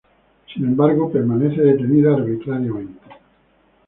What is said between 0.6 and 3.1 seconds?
embargo permanece detenida arbitrariamente.